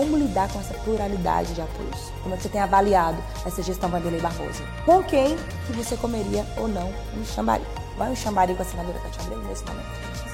[0.00, 2.10] como lidar com essa pluralidade de apoios.
[2.22, 4.62] Como é que você tem avaliado essa gestão Vanderlei Barroso?
[4.86, 7.62] Com quem que você comeria ou não um chambari?
[7.98, 9.88] Vai um chambari com a senadora Tati Abreu nesse momento?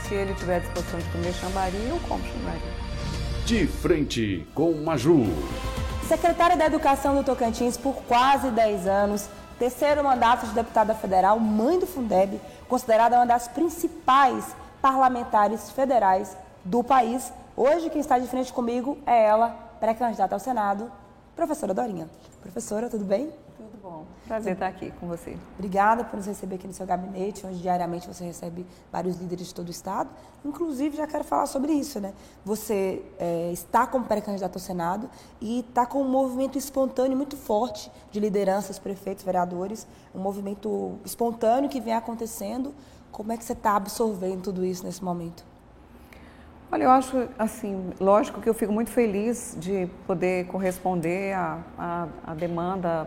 [0.06, 2.60] Se ele tiver disposição de comer chambari, eu como chambari.
[3.44, 5.24] De frente com Maju.
[6.06, 9.28] Secretária da Educação do Tocantins por quase 10 anos,
[9.58, 16.84] terceiro mandato de deputada federal, mãe do Fundeb, considerada uma das principais parlamentares federais do
[16.84, 17.33] país.
[17.59, 19.48] Hoje quem está de frente comigo é ela,
[19.80, 20.92] pré-candidata ao Senado,
[21.34, 22.06] professora Dorinha.
[22.42, 23.33] Professora, tudo bem?
[23.56, 24.05] Tudo bom.
[24.27, 25.38] Prazer estar aqui com você.
[25.55, 29.55] Obrigada por nos receber aqui no seu gabinete, onde diariamente você recebe vários líderes de
[29.55, 30.11] todo o Estado.
[30.45, 32.12] Inclusive, já quero falar sobre isso, né?
[32.45, 35.09] Você é, está como pré-candidato ao Senado
[35.41, 41.70] e está com um movimento espontâneo muito forte de lideranças, prefeitos, vereadores, um movimento espontâneo
[41.70, 42.75] que vem acontecendo.
[43.11, 45.55] Como é que você está absorvendo tudo isso nesse momento?
[46.70, 51.61] Olha, eu acho, assim, lógico que eu fico muito feliz de poder corresponder à,
[52.27, 53.06] à, demanda,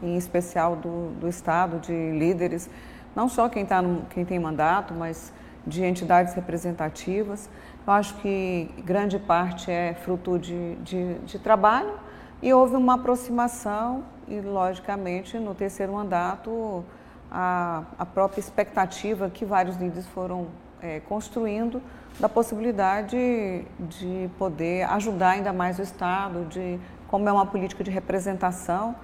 [0.00, 2.70] em especial do, do Estado, de líderes,
[3.14, 5.32] não só quem, tá no, quem tem mandato, mas
[5.66, 7.50] de entidades representativas.
[7.84, 11.94] Eu acho que grande parte é fruto de, de, de trabalho
[12.40, 16.84] e houve uma aproximação e, logicamente, no terceiro mandato,
[17.28, 20.46] a, a própria expectativa que vários líderes foram
[20.82, 21.80] é, construindo
[22.18, 27.90] da possibilidade de poder ajudar ainda mais o Estado, de como é uma política de
[27.90, 28.94] representação.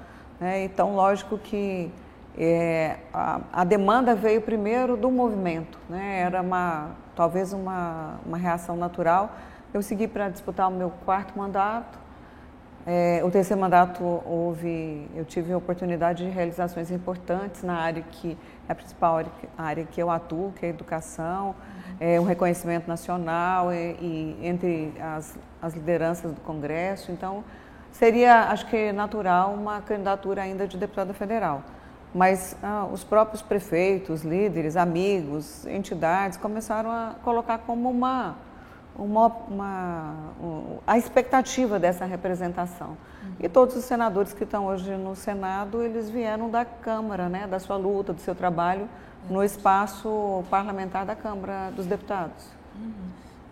[0.41, 0.65] Né?
[0.65, 1.91] Então, lógico que
[2.37, 6.21] é, a, a, demanda veio primeiro do movimento, né?
[6.21, 9.33] era uma, talvez uma, uma reação natural.
[9.73, 11.99] Eu segui para disputar o meu quarto mandato.
[12.91, 18.37] É, o terceiro mandato houve, eu tive a oportunidade de realizações importantes na área que
[18.67, 19.23] é a principal
[19.59, 21.55] área que eu atuo, que é a educação
[22.01, 27.11] é, um reconhecimento nacional e, e entre as, as, lideranças do Congresso.
[27.11, 27.45] Então,
[27.91, 31.63] seria, acho que natural, uma candidatura ainda de deputada federal.
[32.15, 38.37] Mas ah, os próprios prefeitos, líderes, amigos, entidades começaram a colocar como uma,
[38.99, 40.15] uma, uma
[40.87, 42.89] a expectativa dessa representação.
[42.89, 43.33] Uhum.
[43.41, 47.61] E todos os senadores que estão hoje no Senado, eles vieram da Câmara, né, da
[47.61, 48.89] sua luta, do seu trabalho
[49.31, 52.45] no espaço parlamentar da Câmara dos Deputados.
[52.75, 52.93] Uhum.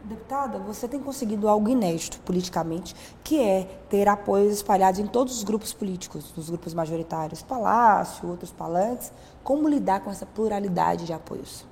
[0.05, 5.43] Deputada, você tem conseguido algo inédito politicamente, que é ter apoios espalhados em todos os
[5.43, 9.13] grupos políticos, nos grupos majoritários, Palácio, outros palantes.
[9.43, 11.67] Como lidar com essa pluralidade de apoios?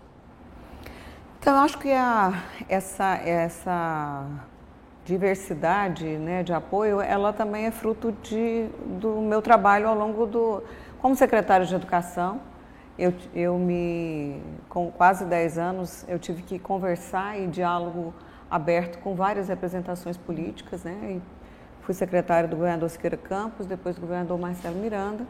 [1.44, 4.24] Então, acho que a, essa, essa
[5.04, 8.66] diversidade né, de apoio, ela também é fruto de,
[8.98, 10.62] do meu trabalho ao longo do...
[11.02, 12.40] como secretário de Educação,
[12.98, 14.40] eu, eu me,
[14.70, 18.14] com quase 10 anos, eu tive que conversar em diálogo
[18.50, 20.96] aberto com várias representações políticas, né?
[21.02, 21.22] E
[21.82, 25.26] fui secretária do governador Siqueira Campos, depois do governador Marcelo Miranda.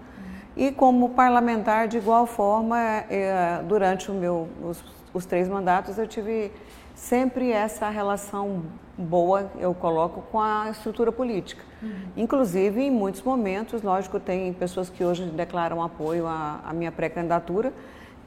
[0.57, 4.81] E como parlamentar, de igual forma, é, durante meu, os,
[5.15, 6.53] os três mandatos, eu tive
[6.95, 8.65] sempre essa relação
[8.99, 11.63] boa, eu coloco, com a estrutura política.
[11.83, 11.91] Uhum.
[12.17, 17.73] Inclusive, em muitos momentos, lógico, tem pessoas que hoje declaram apoio à, à minha pré-candidatura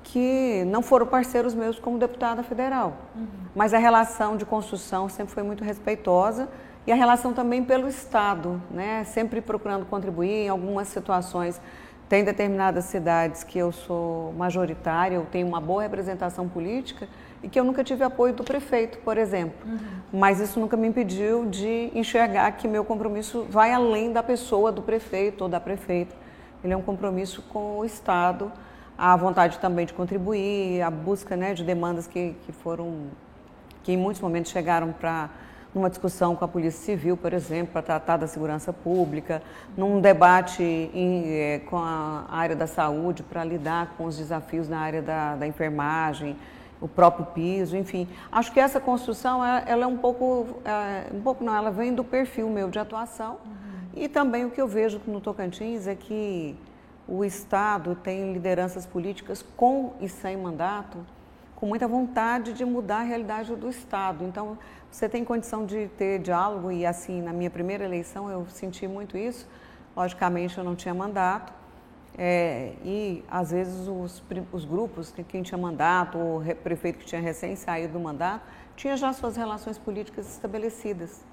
[0.04, 2.98] que não foram parceiros meus como deputada federal.
[3.16, 3.28] Uhum.
[3.54, 6.48] Mas a relação de construção sempre foi muito respeitosa
[6.86, 9.04] e a relação também pelo Estado, né?
[9.04, 11.60] sempre procurando contribuir em algumas situações.
[12.10, 17.08] Tem determinadas cidades que eu sou majoritária, eu tenho uma boa representação política,
[17.44, 19.56] e que eu nunca tive apoio do prefeito, por exemplo.
[19.66, 19.78] Uhum.
[20.14, 24.82] Mas isso nunca me impediu de enxergar que meu compromisso vai além da pessoa do
[24.82, 26.16] prefeito ou da prefeita.
[26.64, 28.52] Ele é um compromisso com o Estado,
[28.98, 33.08] a vontade também de contribuir, a busca né, de demandas que, que foram,
[33.84, 35.30] que em muitos momentos chegaram para
[35.78, 39.42] numa discussão com a Polícia Civil, por exemplo, para tratar da segurança pública,
[39.78, 44.80] num debate em, é, com a área da saúde para lidar com os desafios na
[44.80, 46.36] área da, da enfermagem,
[46.82, 48.08] o próprio piso, enfim.
[48.32, 52.04] Acho que essa construção, ela é um pouco, é, um pouco não, ela vem do
[52.04, 54.04] perfil meu de atuação uhum.
[54.04, 56.56] e também o que eu vejo no Tocantins é que
[57.08, 60.98] o Estado tem lideranças políticas com e sem mandato,
[61.56, 64.24] com muita vontade de mudar a realidade do Estado.
[64.24, 64.58] Então,
[64.92, 69.18] você tem condição de ter diálogo e assim, na minha primeira eleição eu senti muito
[69.18, 69.48] isso.
[69.96, 71.54] Logicamente, eu não tinha mandato,
[72.18, 77.56] é, e às vezes os, os grupos, quem tinha mandato, o prefeito que tinha recém
[77.56, 78.44] saído do mandato,
[78.76, 81.24] tinha já suas relações políticas estabelecidas.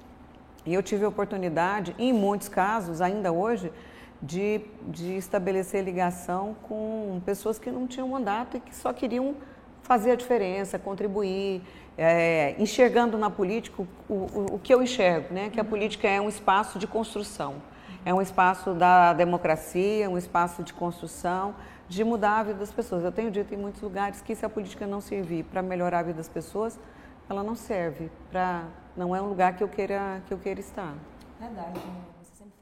[0.66, 3.72] E eu tive a oportunidade, em muitos casos, ainda hoje,
[4.20, 9.34] de, de estabelecer ligação com pessoas que não tinham mandato e que só queriam
[9.82, 11.62] fazer a diferença, contribuir,
[11.96, 15.50] é, enxergando na política o, o, o, que eu enxergo, né?
[15.50, 17.56] que a política é um espaço de construção,
[18.04, 21.54] é um espaço da democracia, um espaço de construção,
[21.88, 23.04] de mudar a vida das pessoas.
[23.04, 26.02] Eu tenho dito em muitos lugares que se a política não servir para melhorar a
[26.02, 26.78] vida das pessoas,
[27.28, 28.64] ela não serve para,
[28.96, 30.94] não é um lugar que eu queira que eu queira estar.
[31.40, 31.80] Verdade,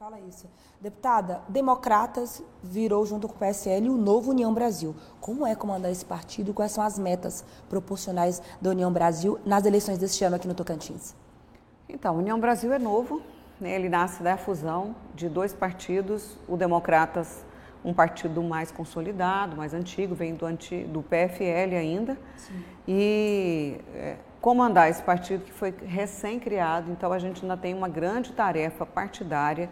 [0.03, 0.49] fala isso.
[0.81, 4.93] Deputada, Democratas virou junto com o PSL o novo União Brasil.
[5.21, 9.65] Como é comandar esse partido e quais são as metas proporcionais da União Brasil nas
[9.65, 11.15] eleições deste ano aqui no Tocantins?
[11.87, 13.21] Então, União Brasil é novo,
[13.61, 13.75] né?
[13.75, 17.45] ele nasce da fusão de dois partidos, o Democratas,
[17.81, 22.61] um partido mais consolidado, mais antigo, vem do, anti, do PFL ainda, Sim.
[22.85, 28.33] e é, comandar esse partido que foi recém-criado, então a gente ainda tem uma grande
[28.33, 29.69] tarefa partidária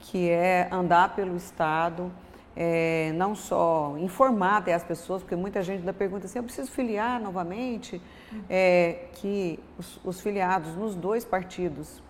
[0.00, 2.12] que é andar pelo Estado,
[2.56, 6.70] é, não só informar até as pessoas, porque muita gente ainda pergunta assim, eu preciso
[6.70, 8.00] filiar novamente,
[8.48, 12.02] é, que os, os, filiados nos dois partidos,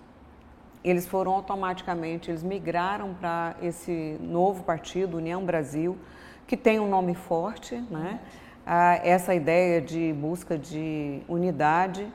[0.85, 5.99] eles foram automaticamente, eles migraram para esse novo partido, União Brasil,
[6.47, 8.21] que tem um nome forte, né?
[8.65, 12.07] Ah, essa ideia de busca de unidade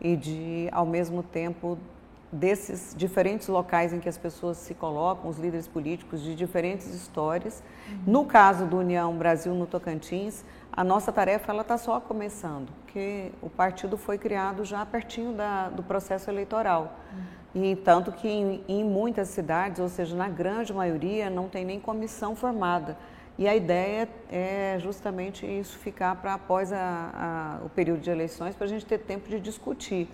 [0.00, 1.78] e de, ao mesmo tempo,
[2.30, 7.62] desses diferentes locais em que as pessoas se colocam, os líderes políticos de diferentes histórias.
[7.88, 7.98] Uhum.
[8.06, 13.32] No caso do União Brasil no Tocantins, a nossa tarefa ela está só começando, porque
[13.40, 16.98] o partido foi criado já pertinho da, do processo eleitoral.
[17.12, 17.38] Uhum.
[17.54, 21.80] E tanto que em, em muitas cidades, ou seja, na grande maioria, não tem nem
[21.80, 22.96] comissão formada.
[23.38, 28.54] E a ideia é justamente isso ficar para após a, a, o período de eleições,
[28.54, 30.08] para a gente ter tempo de discutir.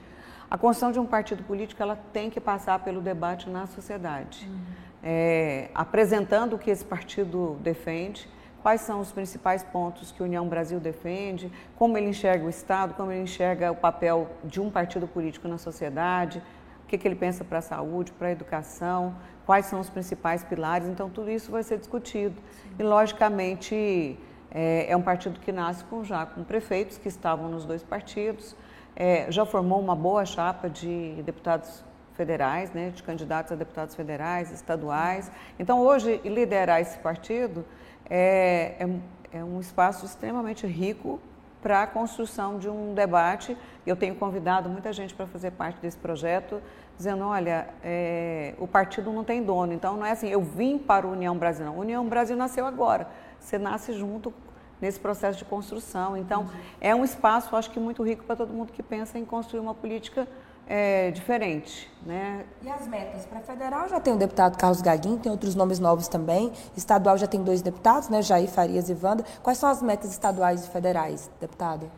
[0.55, 4.61] A construção de um partido político ela tem que passar pelo debate na sociedade, uhum.
[5.03, 8.31] é, apresentando o que esse partido defende,
[8.63, 12.95] quais são os principais pontos que a União Brasil defende, como ele enxerga o Estado,
[12.95, 16.41] como ele enxerga o papel de um partido político na sociedade,
[16.85, 19.13] o que, que ele pensa para a saúde, para a educação,
[19.45, 20.87] quais são os principais pilares.
[20.87, 22.37] Então, tudo isso vai ser discutido.
[22.63, 22.75] Sim.
[22.79, 24.17] E, logicamente,
[24.53, 28.55] é, é um partido que nasce com, já com prefeitos que estavam nos dois partidos,
[28.97, 34.51] é, já formou uma boa chapa de deputados federais, né, de candidatos a deputados federais,
[34.53, 35.31] estaduais.
[35.59, 37.65] Então, hoje, liderar esse partido
[38.09, 41.21] é, é, é um espaço extremamente rico
[41.61, 43.57] para a construção de um debate.
[43.87, 46.63] Eu tenho convidado muita gente para fazer parte desse projeto,
[46.97, 51.07] dizendo, olha, é, o partido não tem dono, então não é assim, eu vim para
[51.07, 51.79] a União Brasil, não.
[51.79, 53.09] União Brasil nasceu agora,
[53.41, 54.33] você nasce junto
[54.81, 56.17] nesse processo de construção.
[56.17, 56.49] Então, uhum.
[56.81, 59.75] é um espaço, acho que muito rico para todo mundo que pensa em construir uma
[59.75, 60.29] política
[60.67, 61.91] é, diferente.
[62.05, 62.45] Né?
[62.63, 63.27] E as metas?
[63.27, 66.53] Para federal já tem o deputado Carlos Gaguin, tem outros nomes novos também.
[66.77, 68.23] Estadual já tem dois deputados, né?
[68.23, 69.25] Jair Farias e Wanda.
[69.43, 71.91] Quais são as metas estaduais e federais, deputado?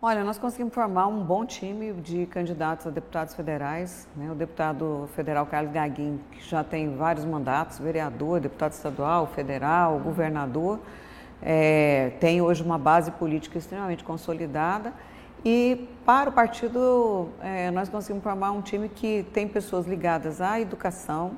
[0.00, 4.06] Olha, nós conseguimos formar um bom time de candidatos a deputados federais.
[4.14, 4.30] Né?
[4.30, 10.78] O deputado federal Carlos Gaguin, que já tem vários mandatos, vereador, deputado estadual, federal, governador
[11.42, 14.92] é, tem hoje uma base política extremamente consolidada
[15.44, 20.60] e para o partido é, nós conseguimos formar um time que tem pessoas ligadas à
[20.60, 21.36] educação,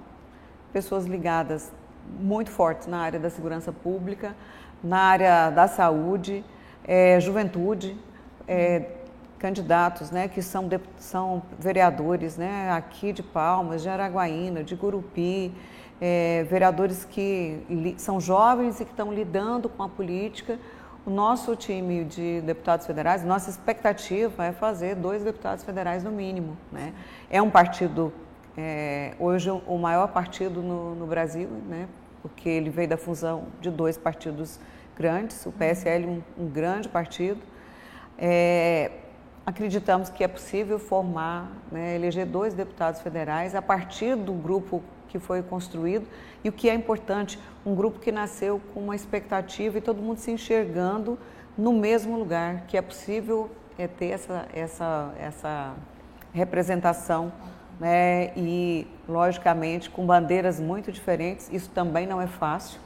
[0.72, 1.72] pessoas ligadas
[2.18, 4.34] muito fortes na área da segurança pública,
[4.82, 6.44] na área da saúde,
[6.84, 7.96] é, juventude,
[8.46, 8.82] é,
[9.38, 15.54] candidatos né, que são, são vereadores né, aqui de Palmas, de Araguaína, de Gurupi,
[16.00, 17.64] é, vereadores que
[17.96, 20.58] são jovens e que estão lidando com a política.
[21.06, 26.56] O nosso time de deputados federais, nossa expectativa é fazer dois deputados federais no mínimo.
[26.70, 26.92] Né?
[27.30, 28.12] É um partido,
[28.56, 31.88] é, hoje o maior partido no, no Brasil, né?
[32.20, 34.60] porque ele veio da fusão de dois partidos
[34.96, 37.40] grandes, o PSL um, um grande partido.
[38.18, 38.90] É,
[39.48, 45.18] acreditamos que é possível formar, né, eleger dois deputados federais a partir do grupo que
[45.18, 46.06] foi construído
[46.44, 50.18] e o que é importante, um grupo que nasceu com uma expectativa e todo mundo
[50.18, 51.18] se enxergando
[51.56, 55.74] no mesmo lugar, que é possível é, ter essa, essa, essa
[56.30, 57.32] representação
[57.80, 58.32] né?
[58.36, 61.48] e, logicamente, com bandeiras muito diferentes.
[61.50, 62.78] Isso também não é fácil,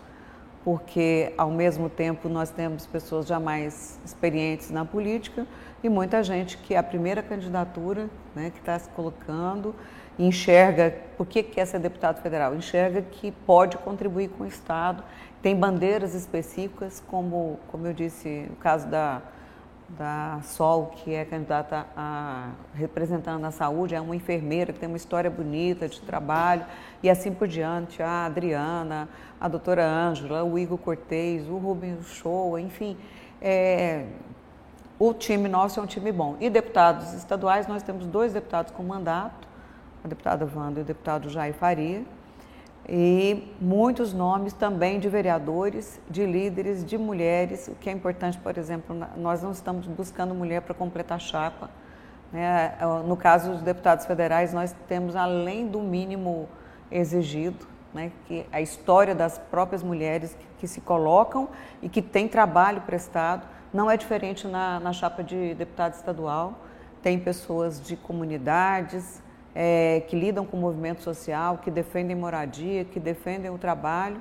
[0.65, 5.47] porque, ao mesmo tempo, nós temos pessoas já mais experientes na política
[5.83, 9.75] e muita gente que é a primeira candidatura né, que está se colocando
[10.19, 12.55] enxerga, por que quer ser deputado federal?
[12.55, 15.03] Enxerga que pode contribuir com o Estado,
[15.41, 19.23] tem bandeiras específicas, como, como eu disse, o caso da,
[19.99, 24.97] da Sol, que é candidata a representando a saúde, é uma enfermeira que tem uma
[24.97, 26.65] história bonita de trabalho,
[27.03, 29.09] e assim por diante, a Adriana,
[29.41, 32.97] a doutora Ângela, o Igor Cortez, o Rubens Show, enfim.
[33.41, 34.07] É,
[34.99, 36.37] o time nosso é um time bom.
[36.41, 39.49] E deputados estaduais, nós temos dois deputados com mandato,
[40.05, 42.05] a deputada Wanda e o deputado Jair Faria,
[42.89, 48.59] e muitos nomes também de vereadores, de líderes, de mulheres, o que é importante, por
[48.59, 51.71] exemplo, nós não estamos buscando mulher para completar chapa.
[52.33, 52.77] Né?
[53.07, 56.49] No caso dos deputados federais, nós temos além do mínimo
[56.91, 58.11] exigido, né?
[58.27, 61.49] que a história das próprias mulheres que, que se colocam
[61.81, 66.59] e que têm trabalho prestado, não é diferente na, na chapa de deputado estadual.
[67.01, 69.23] Tem pessoas de comunidades,
[69.55, 74.21] é, que lidam com o movimento social, que defendem moradia, que defendem o trabalho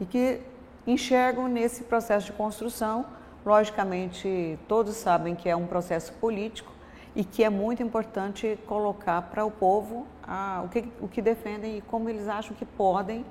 [0.00, 0.40] e que
[0.86, 3.04] enxergam nesse processo de construção.
[3.44, 6.72] Logicamente, todos sabem que é um processo político
[7.14, 11.78] e que é muito importante colocar para o povo a, o, que, o que defendem
[11.78, 13.24] e como eles acham que podem.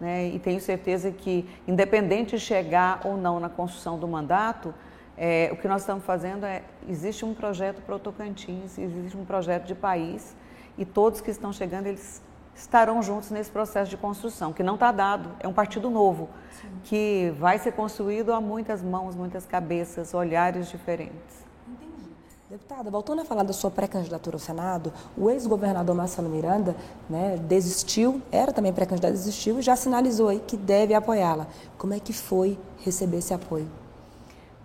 [0.00, 0.28] Né?
[0.28, 4.74] E tenho certeza que, independente de chegar ou não na construção do mandato,
[5.16, 9.24] é, o que nós estamos fazendo é: existe um projeto para o Tocantins, existe um
[9.24, 10.36] projeto de país
[10.78, 12.22] e todos que estão chegando, eles
[12.54, 16.28] estarão juntos nesse processo de construção, que não está dado, é um partido novo,
[16.60, 16.68] Sim.
[16.84, 21.46] que vai ser construído a muitas mãos, muitas cabeças, olhares diferentes.
[21.68, 22.10] Entendi.
[22.50, 26.74] Deputada, voltando a falar da sua pré-candidatura ao Senado, o ex-governador Marcelo Miranda
[27.08, 31.46] né, desistiu, era também pré-candidato, desistiu e já sinalizou aí que deve apoiá-la.
[31.76, 33.68] Como é que foi receber esse apoio?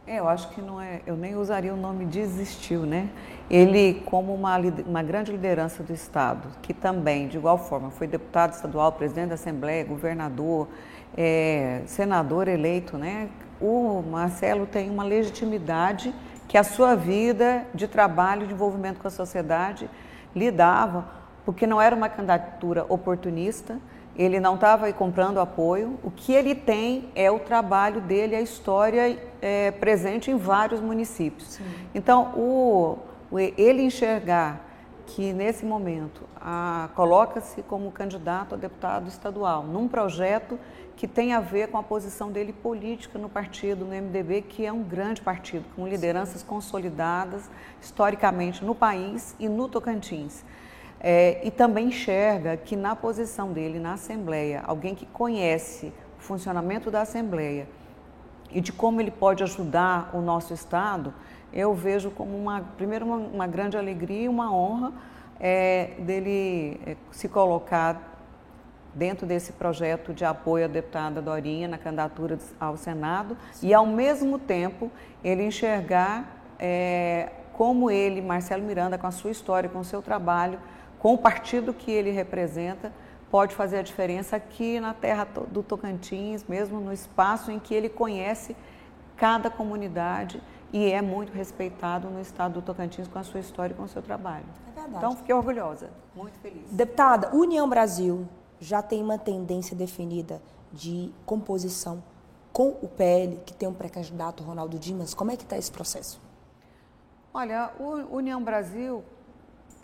[0.05, 3.09] É, eu acho que não é, eu nem usaria o nome desistiu, né?
[3.49, 8.51] Ele, como uma, uma grande liderança do Estado, que também, de igual forma, foi deputado
[8.51, 10.67] estadual, presidente da Assembleia, governador,
[11.15, 13.29] é, senador eleito, né?
[13.61, 16.13] O Marcelo tem uma legitimidade
[16.49, 19.89] que a sua vida de trabalho, de envolvimento com a sociedade
[20.35, 21.07] lhe dava,
[21.45, 23.79] porque não era uma candidatura oportunista,
[24.15, 25.99] ele não estava comprando apoio.
[26.03, 31.53] O que ele tem é o trabalho dele, a história é, presente em vários municípios.
[31.53, 31.63] Sim.
[31.93, 32.97] Então, o,
[33.57, 34.69] ele enxergar
[35.05, 36.21] que nesse momento
[36.95, 40.59] coloca-se como candidato a deputado estadual num projeto
[40.95, 44.71] que tem a ver com a posição dele política no partido, no MDB, que é
[44.71, 46.47] um grande partido, com lideranças Sim.
[46.47, 47.49] consolidadas
[47.81, 50.43] historicamente no país e no Tocantins.
[51.05, 56.89] É, e também enxerga que na posição dele na Assembleia, alguém que conhece o funcionamento
[56.89, 57.67] da Assembleia
[58.49, 61.13] e de como ele pode ajudar o nosso Estado,
[61.51, 64.93] eu vejo como uma, primeiro, uma, uma grande alegria e uma honra
[65.39, 68.13] é, dele é, se colocar
[68.93, 73.67] dentro desse projeto de apoio à deputada Dorinha na candidatura ao Senado Sim.
[73.67, 74.89] e, ao mesmo tempo,
[75.23, 80.59] ele enxergar é, como ele, Marcelo Miranda, com a sua história, com o seu trabalho,
[81.03, 82.93] com o partido que ele representa,
[83.29, 87.89] pode fazer a diferença aqui na terra do Tocantins, mesmo no espaço em que ele
[87.89, 88.55] conhece
[89.17, 90.41] cada comunidade
[90.71, 93.87] e é muito respeitado no estado do Tocantins com a sua história e com o
[93.89, 94.45] seu trabalho.
[94.65, 94.95] É verdade.
[94.95, 96.71] Então, fiquei orgulhosa, muito feliz.
[96.71, 98.25] Deputada, União Brasil
[98.57, 100.41] já tem uma tendência definida
[100.71, 102.01] de composição
[102.53, 105.13] com o PL, que tem um pré-candidato, Ronaldo Dimas.
[105.13, 106.21] Como é que está esse processo?
[107.33, 109.03] Olha, o União Brasil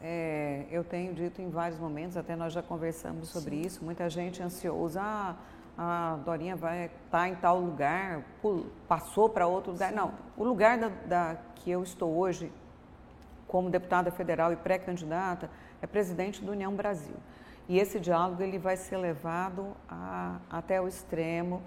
[0.02, 3.62] é, eu tenho dito em vários momentos, até nós já conversamos sobre Sim.
[3.62, 5.36] isso, muita gente ansiosa, ah,
[5.78, 8.24] a Dorinha vai estar tá em tal lugar,
[8.88, 9.90] passou para outro lugar.
[9.90, 9.96] Sim.
[9.96, 12.52] Não, o lugar da, da, que eu estou hoje,
[13.48, 15.50] como deputada federal e pré-candidata,
[15.82, 17.16] é presidente do União Brasil.
[17.68, 21.62] E esse diálogo ele vai ser levado a, até o extremo,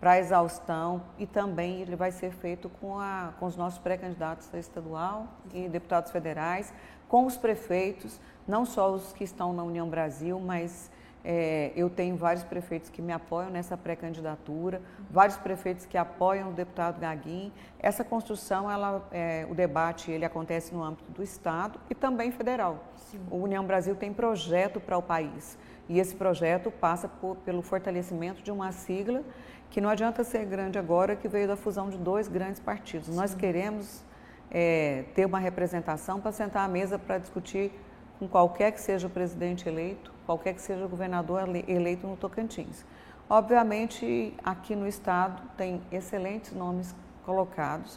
[0.00, 4.52] para a exaustão e também ele vai ser feito com, a, com os nossos pré-candidatos
[4.54, 6.72] estadual e deputados federais,
[7.08, 10.90] com os prefeitos, não só os que estão na União Brasil, mas
[11.24, 16.52] é, eu tenho vários prefeitos que me apoiam nessa pré-candidatura, vários prefeitos que apoiam o
[16.52, 17.52] deputado Gaguin.
[17.78, 22.84] Essa construção, ela, é, o debate, ele acontece no âmbito do Estado e também federal.
[22.96, 23.20] Sim.
[23.30, 28.42] O União Brasil tem projeto para o país e esse projeto passa por, pelo fortalecimento
[28.42, 29.22] de uma sigla
[29.70, 33.08] que não adianta ser grande agora, que veio da fusão de dois grandes partidos.
[33.08, 33.16] Sim.
[33.16, 34.02] Nós queremos
[34.50, 37.72] é, ter uma representação para sentar à mesa para discutir
[38.18, 42.84] com qualquer que seja o presidente eleito, qualquer que seja o governador eleito no Tocantins.
[43.30, 47.96] Obviamente, aqui no estado tem excelentes nomes colocados.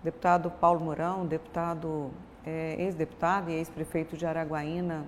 [0.00, 2.10] O deputado Paulo Mourão, deputado,
[2.44, 5.04] é, ex-deputado e ex-prefeito de Araguaína,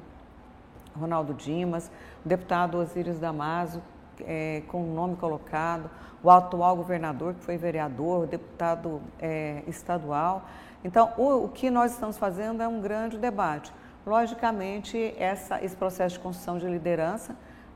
[0.96, 1.90] Ronaldo Dimas,
[2.24, 3.82] o deputado Osíris Damaso,
[4.20, 5.90] é, com o nome colocado,
[6.22, 10.46] o atual governador, que foi vereador, o deputado é, estadual.
[10.84, 13.72] Então, o, o, que nós estamos fazendo é um grande debate.
[14.06, 17.34] Logicamente, essa, esse processo de construção de liderança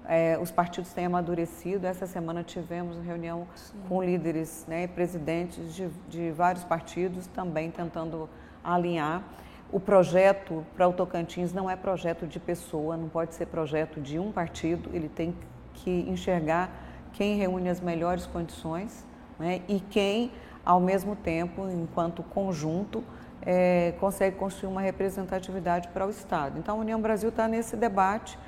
[0.09, 1.87] é, os partidos têm amadurecido.
[1.87, 3.77] Essa semana tivemos reunião Sim.
[3.89, 8.29] com líderes, né, presidentes de, de vários partidos, também tentando
[8.65, 9.23] alinhar.
[9.71, 14.19] O projeto para o Tocantins não é projeto de pessoa, não pode ser projeto de
[14.19, 15.37] um partido, ele tem
[15.75, 16.71] que enxergar
[17.13, 19.07] quem reúne as melhores condições
[19.39, 20.33] né, e quem,
[20.65, 23.03] ao mesmo tempo, enquanto conjunto,
[23.43, 26.59] é, consegue construir uma representatividade para o Estado.
[26.59, 28.39] Então, a União Brasil está nesse debate,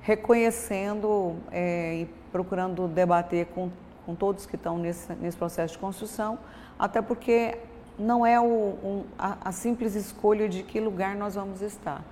[0.00, 3.70] reconhecendo é, e procurando debater com,
[4.04, 6.38] com todos que estão nesse, nesse processo de construção,
[6.78, 7.58] até porque
[7.98, 12.02] não é o, um, a, a simples escolha de que lugar nós vamos estar,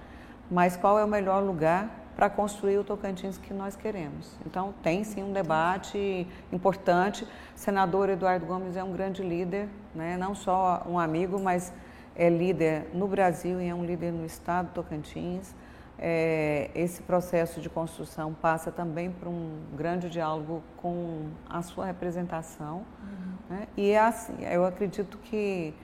[0.50, 4.34] mas qual é o melhor lugar para construir o Tocantins que nós queremos.
[4.46, 7.24] Então, tem sim um debate importante.
[7.24, 10.16] O senador Eduardo Gomes é um grande líder, né?
[10.16, 11.70] não só um amigo, mas
[12.16, 15.54] é líder no Brasil e é um líder no estado do Tocantins.
[15.98, 22.78] É, esse processo de construção passa também por um grande diálogo com a sua representação.
[23.02, 23.56] Uhum.
[23.56, 23.68] Né?
[23.76, 25.74] E é assim, eu acredito que,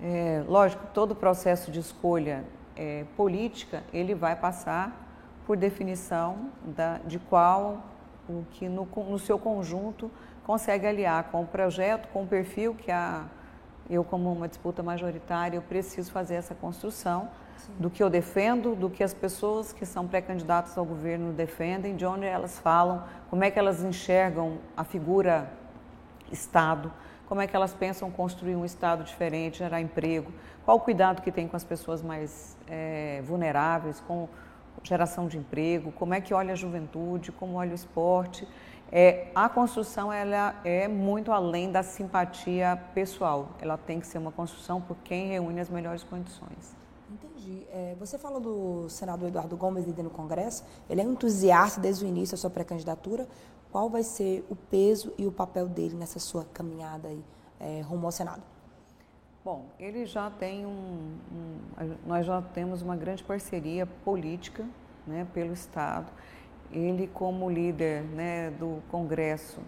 [0.00, 2.42] é, lógico, todo o processo de escolha
[2.74, 5.07] é, política, ele vai passar
[5.48, 7.82] por definição da, de qual
[8.28, 10.10] o que no, no seu conjunto
[10.44, 13.24] consegue aliar com o projeto, com o perfil que a,
[13.88, 17.72] eu como uma disputa majoritária, eu preciso fazer essa construção Sim.
[17.78, 22.04] do que eu defendo, do que as pessoas que são pré-candidatas ao governo defendem, de
[22.04, 25.50] onde elas falam, como é que elas enxergam a figura
[26.30, 26.92] Estado,
[27.26, 30.30] como é que elas pensam construir um Estado diferente, gerar emprego,
[30.62, 34.28] qual o cuidado que tem com as pessoas mais é, vulneráveis, com
[34.82, 38.46] geração de emprego, como é que olha a juventude, como olha o esporte.
[38.90, 43.50] É, a construção ela é muito além da simpatia pessoal.
[43.60, 46.76] Ela tem que ser uma construção por quem reúne as melhores condições.
[47.10, 47.66] Entendi.
[47.70, 50.64] É, você falou do senador Eduardo Gomes líder no Congresso.
[50.88, 53.28] Ele é entusiasta desde o início da sua pré-candidatura.
[53.70, 57.22] Qual vai ser o peso e o papel dele nessa sua caminhada aí,
[57.60, 58.42] é, rumo ao Senado?
[59.50, 64.62] Bom, ele já tem um, um, nós já temos uma grande parceria política,
[65.06, 66.12] né, pelo Estado.
[66.70, 69.62] Ele como líder, né, do Congresso,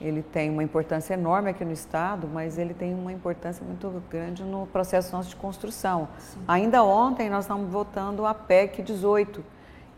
[0.00, 4.44] ele tem uma importância enorme aqui no Estado, mas ele tem uma importância muito grande
[4.44, 6.06] no processo nosso de construção.
[6.16, 6.44] Sim.
[6.46, 9.44] Ainda ontem nós estamos votando a PEC 18,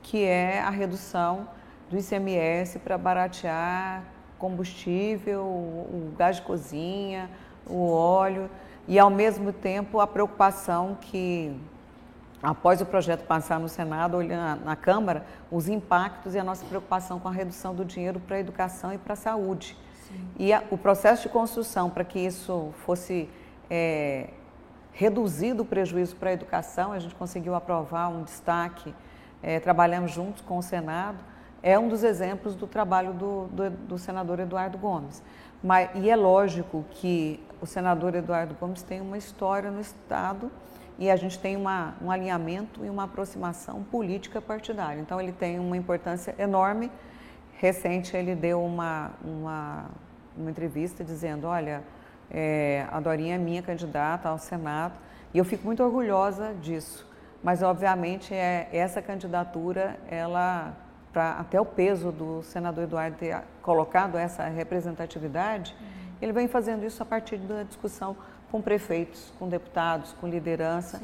[0.01, 1.47] que é a redução
[1.91, 4.03] do ICMS para baratear
[4.39, 7.29] combustível, o gás de cozinha,
[7.67, 8.49] o óleo
[8.89, 11.55] e, ao mesmo tempo, a preocupação que,
[12.43, 17.19] após o projeto passar no Senado, olhando na Câmara, os impactos e a nossa preocupação
[17.19, 19.77] com a redução do dinheiro para a educação e para a saúde.
[20.07, 20.29] Sim.
[20.39, 23.29] E a, o processo de construção para que isso fosse
[23.69, 24.31] é,
[24.93, 28.95] reduzido o prejuízo para a educação, a gente conseguiu aprovar um destaque,
[29.43, 31.19] é, trabalhamos juntos com o Senado,
[31.67, 35.21] é um dos exemplos do trabalho do, do, do senador Eduardo Gomes.
[35.61, 40.49] Mas, e é lógico que o senador Eduardo Gomes tem uma história no Estado
[40.97, 45.01] e a gente tem uma, um alinhamento e uma aproximação política partidária.
[45.01, 46.89] Então, ele tem uma importância enorme.
[47.55, 49.87] Recente, ele deu uma, uma,
[50.37, 51.83] uma entrevista dizendo: Olha,
[52.31, 54.95] é, a Dorinha é minha candidata ao Senado
[55.35, 57.05] e eu fico muito orgulhosa disso.
[57.43, 60.73] Mas, obviamente, é, essa candidatura, ela,
[61.17, 65.75] pra, até o peso do senador Eduardo ter colocado essa representatividade.
[65.81, 68.17] Uhum ele vem fazendo isso a partir da discussão
[68.51, 71.01] com prefeitos, com deputados, com liderança,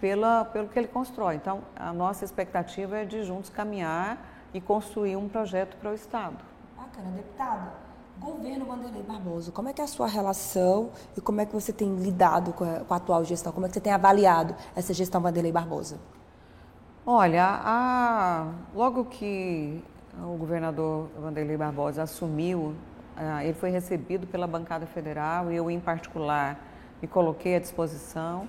[0.00, 1.36] pela, pelo que ele constrói.
[1.36, 4.18] Então, a nossa expectativa é de juntos caminhar
[4.52, 6.36] e construir um projeto para o Estado.
[6.76, 7.72] Bacana, deputada.
[8.18, 11.72] Governo Vanderlei Barbosa, como é que é a sua relação e como é que você
[11.72, 13.50] tem lidado com a, com a atual gestão?
[13.50, 15.98] Como é que você tem avaliado essa gestão Vanderlei Barbosa?
[17.12, 19.82] Olha, a, logo que
[20.22, 22.72] o governador Vanderlei Barbosa assumiu
[23.16, 26.56] ah, ele foi recebido pela bancada federal e eu, em particular,
[27.02, 28.48] me coloquei à disposição.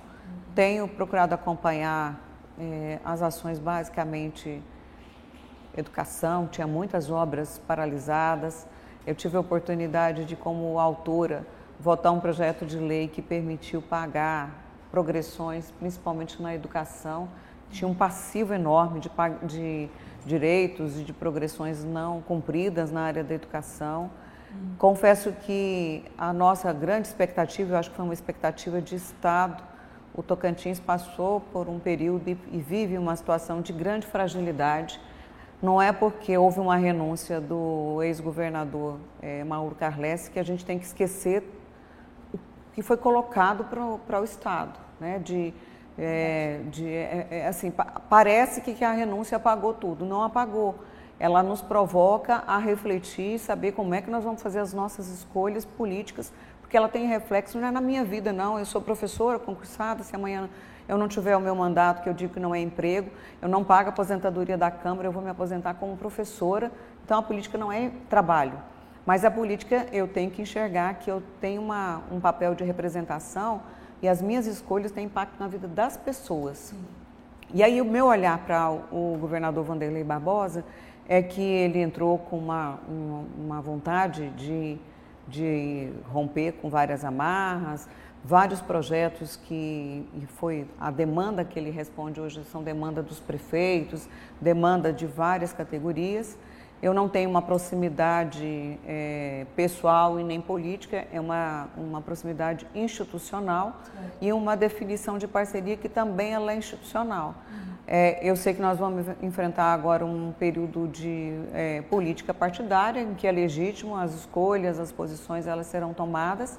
[0.54, 2.20] Tenho procurado acompanhar
[2.56, 4.62] eh, as ações, basicamente,
[5.76, 8.64] educação, tinha muitas obras paralisadas.
[9.04, 11.44] Eu tive a oportunidade de, como autora,
[11.80, 17.28] votar um projeto de lei que permitiu pagar progressões, principalmente na educação.
[17.72, 19.10] Tinha um passivo enorme de,
[19.44, 19.88] de
[20.24, 24.10] direitos e de progressões não cumpridas na área da educação.
[24.78, 29.62] Confesso que a nossa grande expectativa, eu acho que foi uma expectativa de Estado,
[30.14, 35.00] o Tocantins passou por um período e, e vive uma situação de grande fragilidade.
[35.62, 40.78] Não é porque houve uma renúncia do ex-governador é, Mauro Carles que a gente tem
[40.78, 41.42] que esquecer
[42.34, 42.38] o
[42.74, 45.18] que foi colocado para o Estado, né?
[45.18, 45.54] De,
[45.98, 50.76] é, de é, é assim, pa parece que, que a renúncia apagou tudo, não apagou
[51.22, 55.64] ela nos provoca a refletir, saber como é que nós vamos fazer as nossas escolhas
[55.64, 58.58] políticas, porque ela tem reflexo não é na minha vida, não.
[58.58, 60.50] Eu sou professora, concursada, se amanhã
[60.88, 63.08] eu não tiver o meu mandato, que eu digo que não é emprego,
[63.40, 66.72] eu não pago a aposentadoria da Câmara, eu vou me aposentar como professora.
[67.04, 68.60] Então a política não é trabalho.
[69.06, 73.62] Mas a política eu tenho que enxergar que eu tenho uma, um papel de representação
[74.02, 76.58] e as minhas escolhas têm impacto na vida das pessoas.
[76.58, 76.84] Sim.
[77.54, 80.64] E aí o meu olhar para o governador Vanderlei Barbosa
[81.08, 84.78] é que ele entrou com uma, uma, uma vontade de,
[85.28, 87.86] de romper com várias amarras,
[88.24, 94.08] vários projetos que e foi a demanda que ele responde hoje são demanda dos prefeitos,
[94.40, 96.38] demanda de várias categorias.
[96.82, 103.80] Eu não tenho uma proximidade é, pessoal e nem política, é uma, uma proximidade institucional
[103.96, 104.26] é.
[104.26, 107.36] e uma definição de parceria que também ela é institucional.
[107.48, 107.72] Uhum.
[107.86, 113.14] É, eu sei que nós vamos enfrentar agora um período de é, política partidária, em
[113.14, 116.58] que é legítimo, as escolhas, as posições, elas serão tomadas.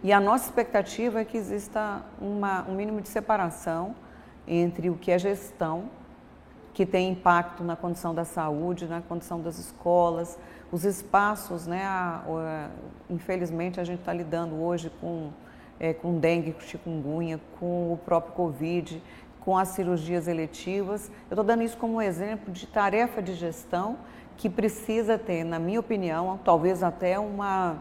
[0.00, 3.96] E a nossa expectativa é que exista uma, um mínimo de separação
[4.46, 5.90] entre o que é gestão
[6.76, 10.38] que tem impacto na condição da saúde, na condição das escolas,
[10.70, 11.82] os espaços, né?
[11.84, 12.68] A, a,
[13.08, 15.30] infelizmente a gente está lidando hoje com,
[15.80, 19.02] é, com dengue, com chikungunya, com o próprio Covid,
[19.40, 21.10] com as cirurgias eletivas.
[21.30, 23.96] Eu estou dando isso como um exemplo de tarefa de gestão
[24.36, 27.78] que precisa ter, na minha opinião, talvez até uma.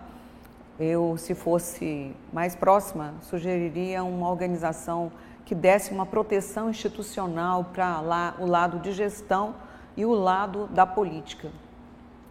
[0.80, 5.12] Eu, se fosse mais próxima, sugeriria uma organização
[5.46, 9.56] que desse uma proteção institucional para lá o lado de gestão
[9.96, 11.52] e o lado da política.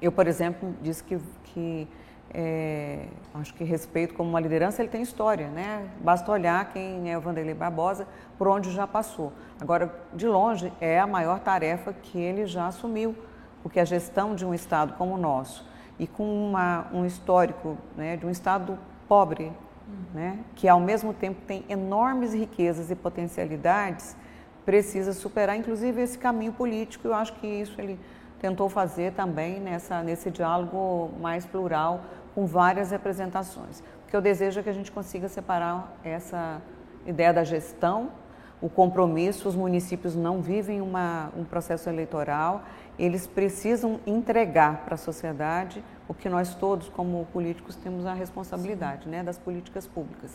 [0.03, 1.89] Eu, por exemplo, disse que, que
[2.35, 5.89] é, acho que respeito como uma liderança ele tem história, né?
[6.01, 9.33] Basta olhar quem é o Vanderlei Barbosa, por onde já passou.
[9.61, 13.15] Agora, de longe, é a maior tarefa que ele já assumiu,
[13.63, 15.65] porque a gestão de um Estado como o nosso
[15.99, 18.77] e com uma, um histórico né, de um Estado
[19.09, 19.53] pobre,
[20.13, 24.17] né, que ao mesmo tempo tem enormes riquezas e potencialidades,
[24.65, 27.09] precisa superar inclusive esse caminho político.
[27.09, 27.99] Eu acho que isso ele
[28.41, 32.03] tentou fazer também nessa, nesse diálogo mais plural,
[32.35, 33.81] com várias representações.
[34.07, 36.61] O que eu desejo é que a gente consiga separar essa
[37.07, 38.11] ideia da gestão,
[38.65, 42.63] o compromisso, os municípios não vivem uma, um processo eleitoral,
[42.99, 49.07] eles precisam entregar para a sociedade o que nós todos, como políticos, temos a responsabilidade
[49.07, 50.31] né, das políticas públicas.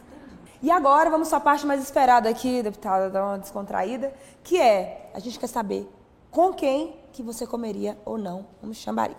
[0.62, 4.14] E agora vamos a parte mais esperada aqui, deputada, dar uma descontraída,
[4.44, 5.92] que é, a gente quer saber
[6.30, 9.18] com quem que você comeria ou não um chambari.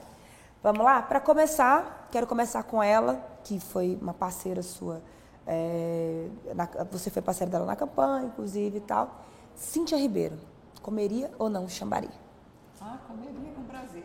[0.62, 1.02] Vamos lá?
[1.02, 5.02] Para começar, quero começar com ela, que foi uma parceira sua,
[5.50, 9.24] é, na, você foi parceira dela na campanha, inclusive e tal.
[9.54, 10.38] Cíntia Ribeiro,
[10.80, 12.08] comeria ou não chambari?
[12.80, 14.04] Ah, comeria com prazer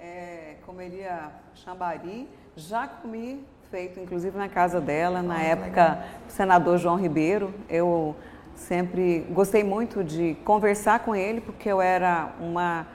[0.00, 6.04] é, comeria chambari, já comi feito inclusive na casa dela, na oh, época legal.
[6.26, 7.54] do senador João Ribeiro.
[7.68, 8.16] Eu
[8.54, 12.86] sempre gostei muito de conversar com ele, porque eu era uma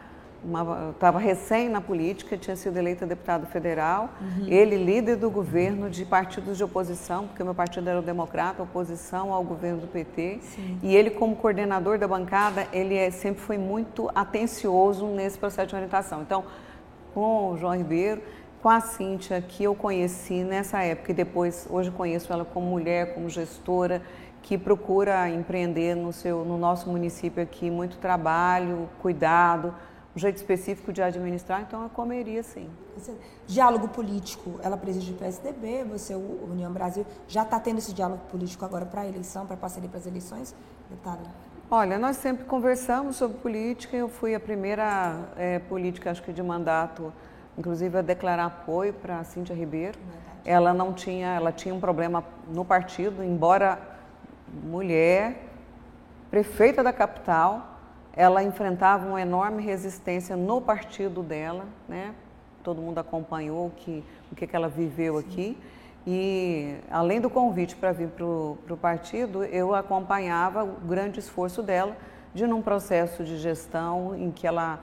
[0.92, 4.48] estava recém na política, tinha sido eleita deputado federal, uhum.
[4.48, 9.34] ele líder do governo de partidos de oposição, porque meu partido era o democrata, oposição
[9.34, 10.80] ao governo do PT, Sim.
[10.84, 15.76] e ele como coordenador da bancada, ele é, sempre foi muito atencioso nesse processo de
[15.76, 16.22] orientação.
[16.22, 16.44] Então,
[17.14, 18.22] com o João Ribeiro,
[18.62, 23.14] com a Cíntia, que eu conheci nessa época e depois, hoje conheço ela como mulher,
[23.14, 24.02] como gestora,
[24.42, 29.74] que procura empreender no, seu, no nosso município aqui muito trabalho, cuidado,
[30.16, 32.70] um jeito específico de administrar, então eu comeria sim.
[33.46, 38.22] Diálogo político, ela preside o PSDB, você, o União Brasil, já está tendo esse diálogo
[38.32, 40.56] político agora para a eleição, para parceria para as eleições,
[40.90, 41.20] deputada?
[41.70, 43.98] Olha, nós sempre conversamos sobre política.
[43.98, 47.12] Eu fui a primeira é, política, acho que de mandato,
[47.58, 50.00] inclusive a declarar apoio para a Cíntia Ribeiro.
[50.46, 53.80] Ela não tinha, ela tinha um problema no partido, embora
[54.64, 55.44] mulher,
[56.30, 57.75] prefeita da capital,
[58.16, 62.14] ela enfrentava uma enorme resistência no partido dela, né?
[62.64, 65.28] Todo mundo acompanhou o que, o que, que ela viveu Sim.
[65.28, 65.58] aqui.
[66.08, 71.98] E, além do convite para vir para o partido, eu acompanhava o grande esforço dela
[72.34, 74.80] de, num processo de gestão em que ela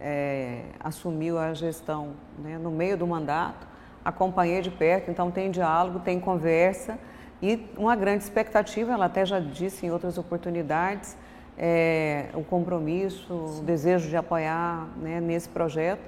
[0.00, 3.66] é, assumiu a gestão né, no meio do mandato,
[4.04, 6.98] acompanhei de perto, então tem diálogo, tem conversa
[7.42, 11.16] e uma grande expectativa, ela até já disse em outras oportunidades,
[11.56, 13.60] é, o compromisso, Sim.
[13.60, 16.00] o desejo de apoiar né, nesse projeto.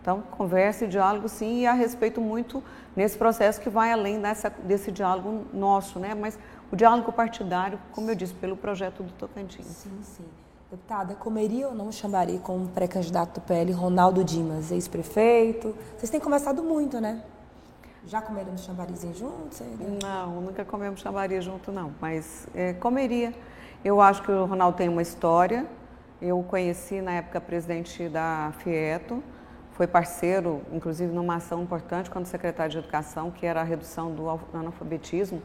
[0.00, 2.62] Então, conversa e diálogo, sim, e a respeito muito
[2.96, 6.14] nesse processo que vai além dessa, desse diálogo nosso, né?
[6.14, 6.38] Mas
[6.72, 9.66] o diálogo partidário, como eu disse, pelo projeto do Tocantins.
[9.66, 10.24] Sim, sim.
[10.70, 15.74] Deputada, comeria ou não chambari com o pré-candidato do PL, Ronaldo Dimas, ex-prefeito?
[15.98, 17.22] Vocês têm conversado muito, né?
[18.06, 19.60] Já comeram chambarizinho juntos?
[20.02, 21.92] Não, nunca comemos chambari junto, não.
[22.00, 23.34] Mas é, comeria.
[23.84, 25.66] Eu acho que o Ronaldo tem uma história.
[26.20, 29.22] Eu o conheci na época presidente da FIETO.
[29.72, 34.28] Foi parceiro, inclusive, numa ação importante quando secretário de Educação, que era a redução do
[34.52, 35.42] analfabetismo,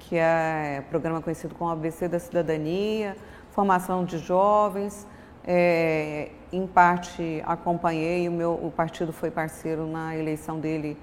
[0.00, 3.16] que é programa conhecido como ABC da Cidadania
[3.58, 5.04] formação de jovens.
[5.44, 10.96] É, em parte acompanhei, o meu o partido foi parceiro na eleição dele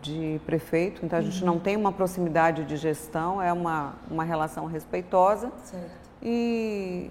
[0.00, 4.66] de prefeito, então a gente não tem uma proximidade de gestão, é uma, uma relação
[4.66, 5.52] respeitosa.
[5.62, 6.01] Certo.
[6.22, 7.10] E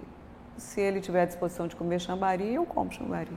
[0.57, 3.31] se ele tiver à disposição de comer chambari, eu como chambari.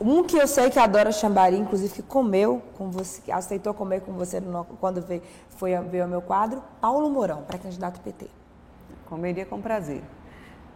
[0.00, 4.00] Um que eu sei que adora chambari, inclusive que comeu com você, que aceitou comer
[4.00, 8.26] com você no, quando veio, foi, veio ao meu quadro, Paulo Mourão, pré-candidato PT.
[9.06, 10.02] Comeria com prazer.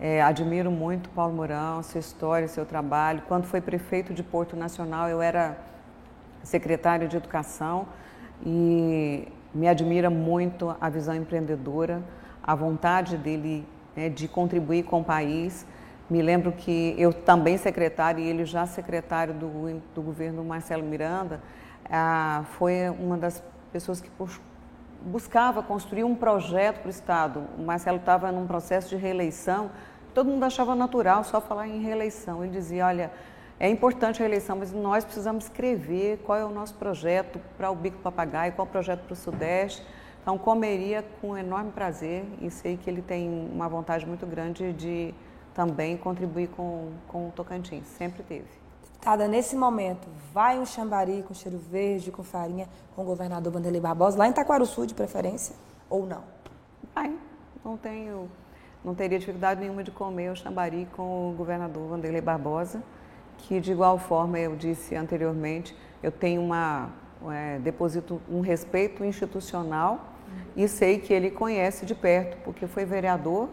[0.01, 3.23] É, admiro muito Paulo Mourão, sua história, seu trabalho.
[3.27, 5.59] Quando foi prefeito de Porto Nacional, eu era
[6.44, 7.87] secretário de Educação
[8.47, 12.01] e me admira muito a visão empreendedora,
[12.40, 13.66] a vontade dele
[13.99, 15.67] né, de contribuir com o país.
[16.09, 21.43] Me lembro que eu também secretário e ele já secretário do, do governo Marcelo Miranda,
[21.91, 24.09] ah, foi uma das pessoas que
[25.03, 27.45] buscava construir um projeto para o Estado.
[27.59, 29.71] O Marcelo estava num processo de reeleição,
[30.15, 32.45] todo mundo achava natural só falar em reeleição.
[32.45, 33.11] Ele dizia, olha,
[33.59, 37.75] é importante a reeleição, mas nós precisamos escrever qual é o nosso projeto para o
[37.75, 39.85] Bico Papagaio, qual é o projeto para o Sudeste.
[40.22, 45.14] Então, comeria com enorme prazer e sei que ele tem uma vontade muito grande de
[45.54, 48.46] também contribuir com, com o Tocantins, sempre teve.
[48.85, 53.81] Deputada, nesse momento, vai um chambari com cheiro verde, com farinha, com o governador Vanderlei
[53.81, 55.54] Barbosa, lá em Sul, de preferência,
[55.88, 56.22] ou não?
[56.94, 57.12] Vai,
[57.64, 58.28] não tenho,
[58.85, 62.83] não teria dificuldade nenhuma de comer o chambari com o governador Vanderlei Barbosa,
[63.38, 66.90] que de igual forma, eu disse anteriormente, eu tenho uma,
[67.31, 70.14] é, deposito um respeito institucional
[70.57, 73.48] e sei que ele conhece de perto, porque foi vereador,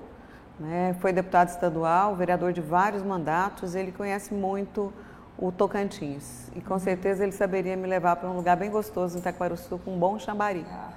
[0.60, 4.94] né, foi deputado estadual, vereador de vários mandatos, ele conhece muito
[5.38, 6.50] o Tocantins.
[6.56, 9.96] E com certeza ele saberia me levar para um lugar bem gostoso em Itaquaruçu com
[9.96, 10.66] um bom chambari.
[10.70, 10.94] Ah.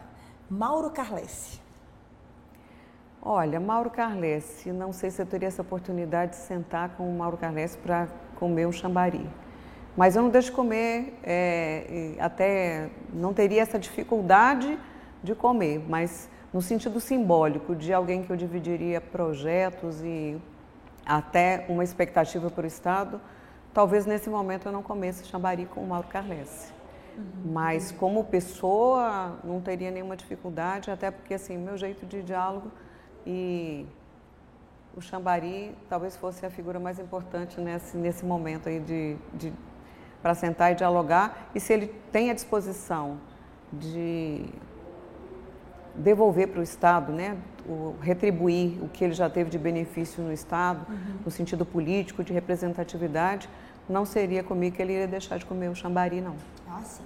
[0.48, 1.60] Mauro Carlesse.
[3.20, 7.36] Olha, Mauro Carlesse, não sei se eu teria essa oportunidade de sentar com o Mauro
[7.36, 9.28] Carlesse para comer um chambari.
[9.98, 14.78] Mas eu não deixo de comer, é, até não teria essa dificuldade
[15.22, 20.40] de comer, mas no sentido simbólico de alguém que eu dividiria projetos e
[21.04, 23.20] até uma expectativa para o Estado,
[23.78, 26.72] Talvez nesse momento eu não comece chambari com o Mauro Carlesse.
[27.16, 27.52] Uhum.
[27.52, 32.72] Mas como pessoa não teria nenhuma dificuldade, até porque assim, meu jeito de diálogo
[33.24, 33.86] e
[34.96, 39.52] o Chambari talvez fosse a figura mais importante nesse, nesse momento aí de, de
[40.22, 41.50] para sentar e dialogar.
[41.54, 43.18] E se ele tem a disposição
[43.72, 44.46] de
[45.94, 50.32] devolver para o Estado, né, o, retribuir o que ele já teve de benefício no
[50.32, 51.18] Estado, uhum.
[51.24, 53.48] no sentido político, de representatividade,
[53.88, 56.36] não seria comigo que ele iria deixar de comer o chambari, não.
[56.68, 57.02] Ah, sim.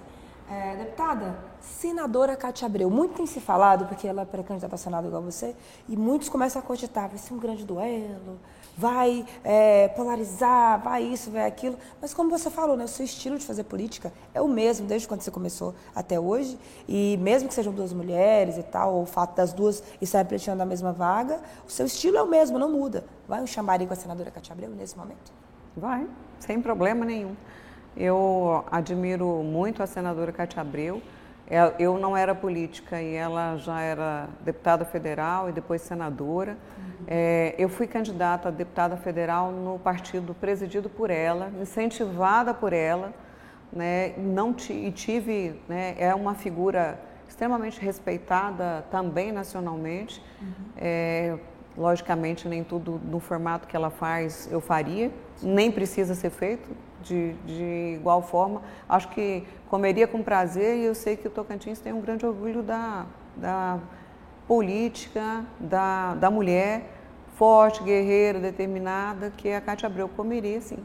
[0.51, 5.07] É, deputada, senadora Cátia Abreu, muito tem se falado, porque ela é pré-candidata a Senado
[5.07, 5.57] igual você,
[5.89, 8.39] e muitos começam a cogitar, vai ser um grande duelo,
[8.77, 11.77] vai é, polarizar, vai isso, vai aquilo.
[12.01, 15.07] Mas como você falou, né, o seu estilo de fazer política é o mesmo desde
[15.07, 16.59] quando você começou até hoje.
[16.89, 20.63] E mesmo que sejam duas mulheres e tal, ou o fato das duas estarem pleiteando
[20.63, 23.05] a mesma vaga, o seu estilo é o mesmo, não muda.
[23.29, 25.33] Vai um chambari com a senadora Cátia Abreu nesse momento?
[25.77, 26.07] Vai,
[26.39, 27.35] sem problema nenhum.
[27.97, 31.03] Eu admiro muito a senadora Cátia Abreu.
[31.49, 36.53] É, eu não era política e ela já era deputada federal e depois senadora.
[36.53, 37.05] Uhum.
[37.07, 43.13] É, eu fui candidata a deputada federal no partido presidido por ela, incentivada por ela,
[43.73, 44.15] né?
[44.17, 45.95] Não e tive, né?
[45.99, 50.23] É uma figura extremamente respeitada também nacionalmente.
[50.41, 50.49] Uhum.
[50.77, 51.39] É,
[51.77, 55.11] logicamente, nem tudo no formato que ela faz eu faria,
[55.43, 56.69] nem precisa ser feito
[57.03, 58.63] de, de igual forma.
[58.89, 62.63] Acho que comeria com prazer e eu sei que o Tocantins tem um grande orgulho
[62.63, 63.79] da, da
[64.47, 67.01] política, da, da mulher
[67.37, 70.79] forte, guerreira, determinada, que é a Cátia Abreu comeria, sim.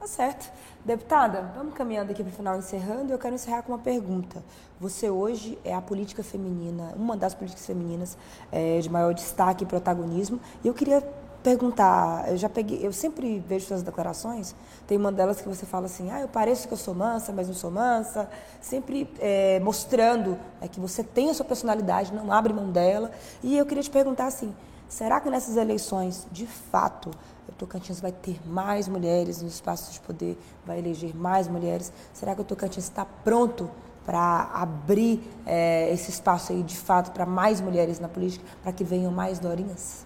[0.00, 0.52] Tá certo.
[0.84, 3.12] Deputada, vamos caminhando aqui para o final, encerrando.
[3.12, 4.42] Eu quero encerrar com uma pergunta.
[4.80, 8.16] Você hoje é a política feminina, uma das políticas femininas
[8.52, 10.40] é, de maior destaque e protagonismo.
[10.62, 11.02] E eu queria
[11.46, 14.52] perguntar, eu já peguei, eu sempre vejo suas declarações,
[14.84, 17.46] tem uma delas que você fala assim, ah, eu pareço que eu sou mansa, mas
[17.46, 18.28] não sou mansa,
[18.60, 23.12] sempre é, mostrando é, que você tem a sua personalidade, não abre mão dela.
[23.44, 24.52] E eu queria te perguntar assim,
[24.88, 27.10] Será que nessas eleições, de fato,
[27.48, 31.92] o Tocantins vai ter mais mulheres nos espaços de poder, vai eleger mais mulheres?
[32.14, 33.68] Será que o Tocantins está pronto
[34.04, 38.84] para abrir é, esse espaço aí, de fato, para mais mulheres na política, para que
[38.84, 40.05] venham mais Dorinhas?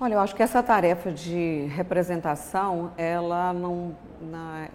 [0.00, 3.96] Olha, eu acho que essa tarefa de representação, ela não,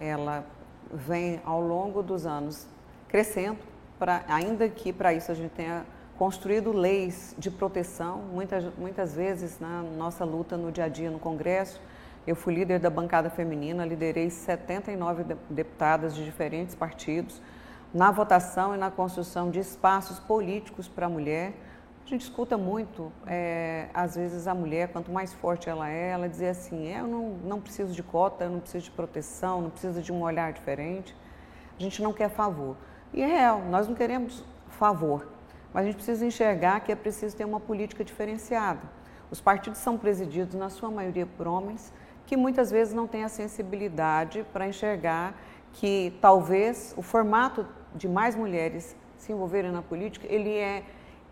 [0.00, 0.46] ela
[0.90, 2.66] vem ao longo dos anos
[3.06, 3.58] crescendo,
[3.98, 5.84] pra, ainda que para isso a gente tenha
[6.16, 11.18] construído leis de proteção, muitas, muitas vezes na nossa luta no dia a dia no
[11.18, 11.82] Congresso,
[12.26, 17.42] eu fui líder da bancada feminina, liderei 79 deputadas de diferentes partidos
[17.92, 21.52] na votação e na construção de espaços políticos para a mulher.
[22.10, 26.48] Gente escuta muito, é, às vezes, a mulher, quanto mais forte ela é, ela dizer
[26.48, 30.02] assim: é, eu não, não preciso de cota, eu não preciso de proteção, não preciso
[30.02, 31.14] de um olhar diferente.
[31.78, 32.76] A gente não quer favor.
[33.14, 35.28] E é real, nós não queremos favor,
[35.72, 38.80] mas a gente precisa enxergar que é preciso ter uma política diferenciada.
[39.30, 41.92] Os partidos são presididos, na sua maioria, por homens
[42.26, 45.40] que muitas vezes não têm a sensibilidade para enxergar
[45.74, 50.82] que talvez o formato de mais mulheres se envolverem na política, ele é,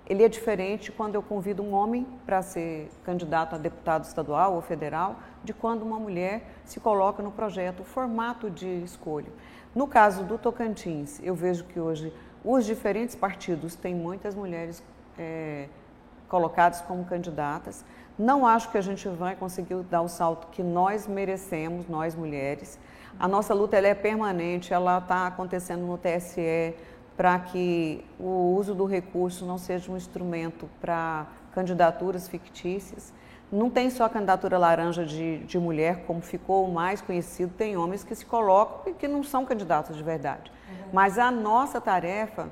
[0.09, 4.63] ele é diferente quando eu convido um homem para ser candidato a deputado estadual ou
[4.63, 9.31] federal, de quando uma mulher se coloca no projeto, o formato de escolha.
[9.75, 14.83] No caso do Tocantins, eu vejo que hoje os diferentes partidos têm muitas mulheres
[15.19, 15.69] é,
[16.27, 17.85] colocadas como candidatas.
[18.19, 22.79] Não acho que a gente vai conseguir dar o salto que nós merecemos, nós mulheres.
[23.21, 26.75] A nossa luta ela é permanente, ela está acontecendo no TSE
[27.19, 33.13] para que o uso do recurso não seja um instrumento para candidaturas fictícias.
[33.51, 38.05] Não tem só a candidatura laranja de, de mulher, como ficou mais conhecido, tem homens
[38.05, 40.53] que se colocam e que não são candidatos de verdade.
[40.71, 40.91] Uhum.
[40.93, 42.51] Mas a nossa tarefa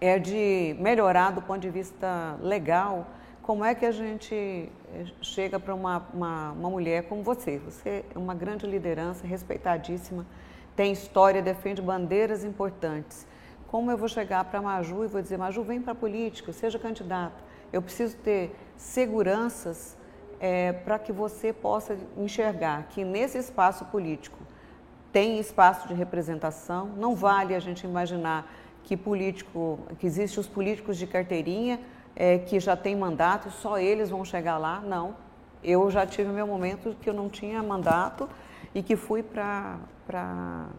[0.00, 3.06] é de melhorar do ponto de vista legal
[3.42, 7.58] como é que a gente eh, chega para uma, uma, uma, mulher como você.
[7.58, 10.24] Você é uma grande liderança, respeitadíssima,
[10.74, 13.26] tem história, defende bandeiras importantes.
[13.68, 16.52] Como eu vou chegar para a Maju e vou dizer, Maju, vem para a política,
[16.52, 17.42] seja candidata.
[17.72, 19.96] Eu preciso ter seguranças
[20.38, 24.38] é, para que você possa enxergar que nesse espaço político
[25.12, 26.90] tem espaço de representação.
[26.96, 28.50] Não vale a gente imaginar
[28.84, 31.80] que político, que existem os políticos de carteirinha
[32.14, 34.80] é, que já têm mandato, só eles vão chegar lá.
[34.80, 35.16] Não.
[35.62, 38.28] Eu já tive meu momento que eu não tinha mandato
[38.74, 39.78] e que fui para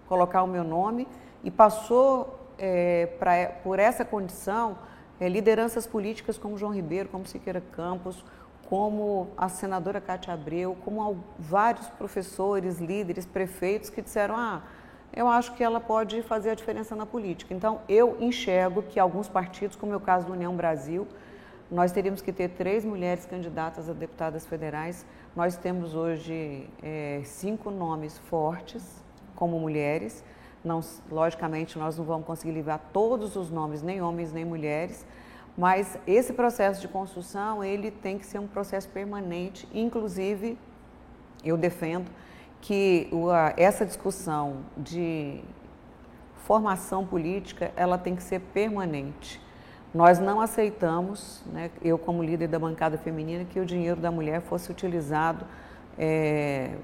[0.07, 1.07] colocar o meu nome
[1.43, 4.77] e passou é, pra, por essa condição
[5.19, 8.23] é, lideranças políticas como João Ribeiro, como Siqueira Campos,
[8.69, 14.61] como a senadora Cátia Abreu, como vários professores, líderes, prefeitos que disseram: ah,
[15.13, 17.53] eu acho que ela pode fazer a diferença na política.
[17.53, 21.07] Então, eu enxergo que alguns partidos, como é o caso do União Brasil,
[21.71, 25.05] nós teríamos que ter três mulheres candidatas a deputadas federais.
[25.35, 29.03] Nós temos hoje é, cinco nomes fortes
[29.35, 30.23] como mulheres.
[30.63, 35.05] Não, logicamente, nós não vamos conseguir livrar todos os nomes, nem homens nem mulheres,
[35.57, 40.57] mas esse processo de construção, ele tem que ser um processo permanente, inclusive,
[41.43, 42.09] eu defendo
[42.61, 43.09] que
[43.55, 45.41] essa discussão de
[46.47, 49.41] formação política, ela tem que ser permanente.
[49.93, 54.41] Nós não aceitamos, né, eu como líder da bancada feminina, que o dinheiro da mulher
[54.41, 55.45] fosse utilizado,
[55.97, 56.75] é,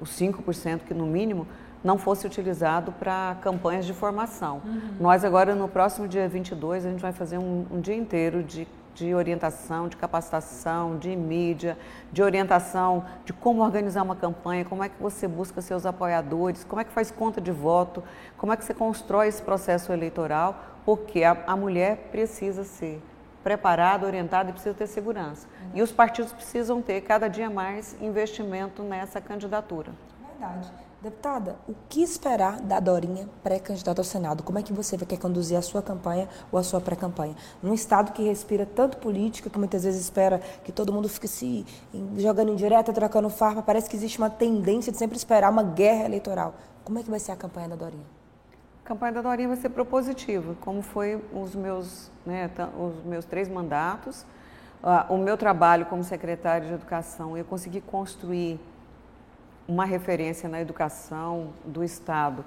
[0.00, 1.46] os 5% que no mínimo,
[1.86, 4.60] não fosse utilizado para campanhas de formação.
[4.64, 4.80] Uhum.
[5.00, 8.66] Nós agora, no próximo dia 22, a gente vai fazer um, um dia inteiro de
[8.96, 11.76] de orientação, de capacitação, de mídia,
[12.10, 16.80] de orientação de como organizar uma campanha, como é que você busca seus apoiadores, como
[16.80, 18.02] é que faz conta de voto,
[18.38, 23.02] como é que você constrói esse processo eleitoral, porque a, a mulher precisa ser
[23.44, 25.46] preparada, orientada e precisa ter segurança.
[25.46, 25.70] Uhum.
[25.74, 29.92] E os partidos precisam ter cada dia mais investimento nessa candidatura.
[30.30, 30.85] Verdade.
[31.06, 34.42] Deputada, o que esperar da Dorinha pré-candidata ao Senado?
[34.42, 37.36] Como é que você quer conduzir a sua campanha ou a sua pré-campanha?
[37.62, 41.64] Num estado que respira tanto política, que muitas vezes espera que todo mundo fique se
[42.16, 46.06] jogando em direta, trocando farpa, parece que existe uma tendência de sempre esperar uma guerra
[46.06, 46.56] eleitoral.
[46.82, 48.06] Como é que vai ser a campanha da Dorinha?
[48.84, 53.48] A campanha da Dorinha vai ser propositiva, como foi os meus, né, os meus três
[53.48, 54.22] mandatos.
[54.82, 58.58] Uh, o meu trabalho como secretária de Educação, eu consegui construir
[59.68, 62.44] uma referência na educação do Estado,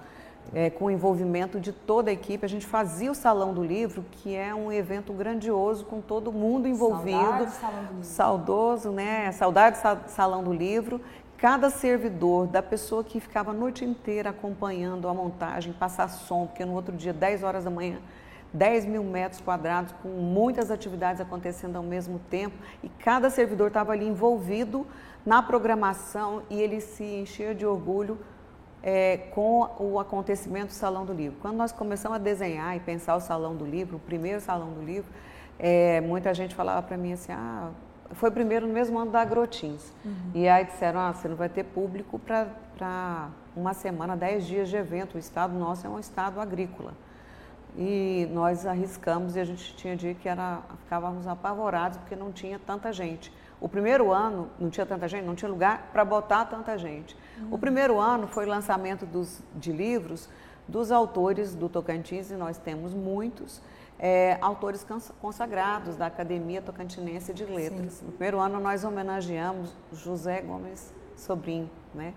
[0.54, 2.46] é, com o envolvimento de toda a equipe.
[2.46, 6.68] A gente fazia o Salão do Livro, que é um evento grandioso, com todo mundo
[6.68, 7.20] envolvido.
[7.20, 8.04] Saudade Salão do Livro.
[8.04, 9.32] Saudoso, né?
[9.32, 11.02] Saudade Salão do Livro.
[11.38, 16.66] Cada servidor, da pessoa que ficava a noite inteira acompanhando a montagem, passar som, porque
[16.66, 17.98] no outro dia, 10 horas da manhã,
[18.54, 23.94] 10 mil metros quadrados, com muitas atividades acontecendo ao mesmo tempo, e cada servidor estava
[23.94, 24.86] ali envolvido
[25.26, 28.18] na programação e ele se enchia de orgulho
[28.82, 31.38] é, com o acontecimento do Salão do Livro.
[31.42, 34.82] Quando nós começamos a desenhar e pensar o Salão do Livro, o primeiro Salão do
[34.82, 35.12] Livro,
[35.58, 37.70] é, muita gente falava para mim assim, ah,
[38.12, 39.94] foi primeiro no mesmo ano da Agrotins.
[40.04, 40.32] Uhum.
[40.34, 44.78] E aí disseram, ah, você não vai ter público para uma semana, dez dias de
[44.78, 45.16] evento.
[45.16, 46.94] O estado nosso é um estado agrícola.
[47.78, 52.58] E nós arriscamos e a gente tinha dia que era, ficávamos apavorados porque não tinha
[52.58, 53.32] tanta gente.
[53.62, 57.16] O primeiro ano não tinha tanta gente, não tinha lugar para botar tanta gente.
[57.40, 57.48] Uhum.
[57.52, 60.30] O primeiro ano foi o lançamento dos, de livros
[60.68, 63.62] dos autores do Tocantins, e nós temos muitos,
[63.98, 64.86] é, autores
[65.20, 67.94] consagrados da Academia Tocantinense de Letras.
[67.94, 68.06] Sim.
[68.06, 72.14] No primeiro ano nós homenageamos José Gomes Sobrinho, né?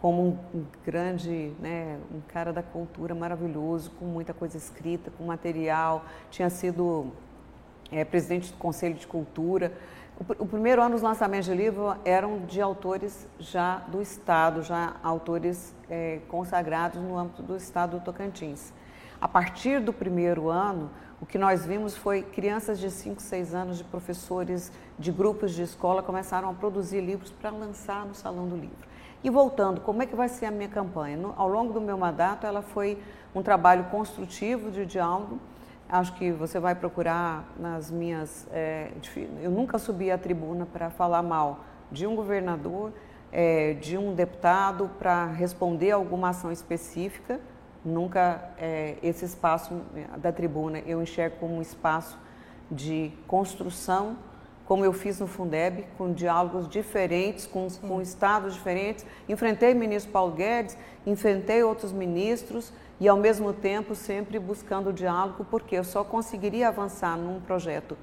[0.00, 6.04] como um grande, né, um cara da cultura maravilhoso, com muita coisa escrita, com material,
[6.30, 7.12] tinha sido
[7.90, 9.72] é, presidente do Conselho de Cultura.
[10.18, 14.96] O, o, primeiro ano os lançamentos de livro eram de autores já do Estado, já
[15.02, 18.72] autores é, consagrados no âmbito do Estado do Tocantins.
[19.20, 23.78] A partir do primeiro ano, o que nós vimos foi crianças de 5, 6 anos,
[23.78, 28.56] de professores de grupos de escola, começaram a produzir livros para lançar no Salão do
[28.56, 28.88] Livro.
[29.22, 31.18] E voltando, como é que vai ser a minha campanha?
[31.18, 32.98] No, ao longo do meu mandato, ela foi
[33.34, 35.38] um trabalho construtivo de diálogo.
[35.90, 38.46] Acho que você vai procurar nas minhas.
[38.52, 38.92] É,
[39.42, 42.92] eu nunca subi à tribuna para falar mal de um governador,
[43.32, 47.40] é, de um deputado, para responder alguma ação específica.
[47.84, 49.82] Nunca é, esse espaço
[50.18, 52.16] da tribuna eu enxergo como um espaço
[52.70, 54.16] de construção
[54.70, 59.04] como eu fiz no Fundeb, com diálogos diferentes, com, com estados diferentes.
[59.28, 65.46] Enfrentei o ministro Paulo Guedes, enfrentei outros ministros e, ao mesmo tempo, sempre buscando diálogo,
[65.50, 67.96] porque eu só conseguiria avançar num projeto,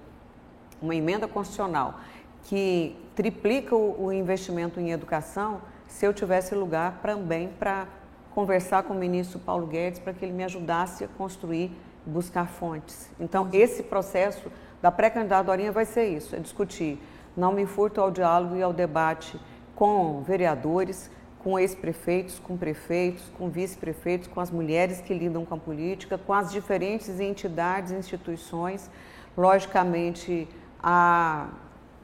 [0.82, 2.00] uma emenda constitucional,
[2.44, 7.88] que triplica o, o investimento em educação, se eu tivesse lugar também para
[8.32, 11.72] conversar com o ministro Paulo Guedes para que ele me ajudasse a construir,
[12.06, 13.10] buscar fontes.
[13.20, 17.02] Então, esse processo da pré-candidadorinha vai ser isso, é discutir.
[17.36, 19.40] Não me furto ao diálogo e ao debate
[19.76, 21.12] com vereadores,
[21.48, 26.34] com ex-prefeitos, com prefeitos, com vice-prefeitos, com as mulheres que lidam com a política, com
[26.34, 28.92] as diferentes entidades, instituições.
[29.38, 30.46] Logicamente,
[30.84, 31.48] a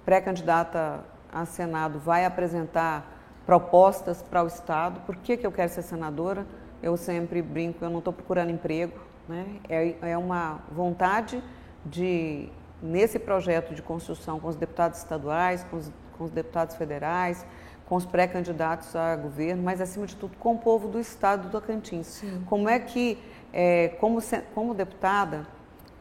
[0.05, 5.01] pré-candidata a Senado vai apresentar propostas para o Estado.
[5.01, 6.47] Por que, que eu quero ser senadora?
[6.81, 8.97] Eu sempre brinco, eu não estou procurando emprego.
[9.27, 9.59] Né?
[9.67, 11.43] É, é uma vontade
[11.85, 12.47] de
[12.81, 17.45] nesse projeto de construção com os deputados estaduais, com os, com os deputados federais,
[17.87, 21.51] com os pré-candidatos a governo, mas acima de tudo com o povo do estado do
[21.51, 22.07] Tocantins.
[22.07, 22.43] Sim.
[22.47, 23.17] Como é que,
[23.51, 24.19] é, como,
[24.53, 25.45] como deputada,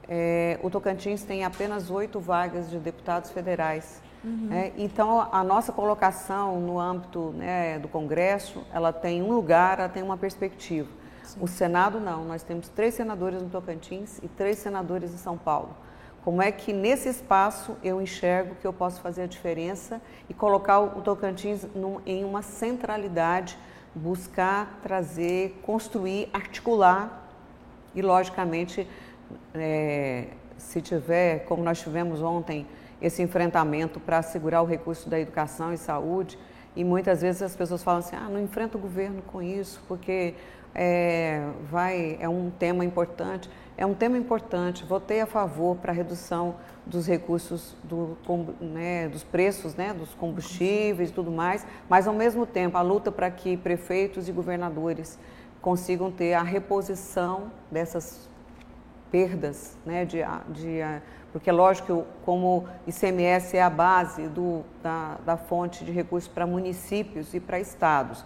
[0.09, 4.03] é, o Tocantins tem apenas oito vagas de deputados federais.
[4.25, 4.49] Uhum.
[4.53, 9.89] É, então, a nossa colocação no âmbito né, do Congresso, ela tem um lugar, ela
[9.89, 10.89] tem uma perspectiva.
[11.25, 11.41] Sim.
[11.41, 15.75] O Senado não, nós temos três senadores no Tocantins e três senadores em São Paulo.
[16.25, 20.79] Como é que nesse espaço eu enxergo que eu posso fazer a diferença e colocar
[20.79, 23.59] o Tocantins num, em uma centralidade,
[23.93, 27.29] buscar trazer, construir, articular
[27.93, 28.89] e, logicamente,
[29.53, 32.67] é, se tiver, como nós tivemos ontem,
[33.01, 36.39] esse enfrentamento para assegurar o recurso da educação e saúde,
[36.77, 40.35] e muitas vezes as pessoas falam assim, ah, não enfrenta o governo com isso, porque
[40.75, 43.49] é, vai, é um tema importante.
[43.77, 44.85] É um tema importante.
[44.85, 46.57] Votei a favor para a redução
[46.87, 48.17] dos recursos, do,
[48.61, 53.13] né, dos preços né, dos combustíveis e tudo mais, mas ao mesmo tempo a luta
[53.13, 55.19] para que prefeitos e governadores
[55.61, 58.29] consigam ter a reposição dessas
[59.13, 60.19] perdas, né, de,
[60.49, 60.81] de,
[61.33, 66.47] porque é lógico como ICMS é a base do, da, da fonte de recursos para
[66.47, 68.25] municípios e para estados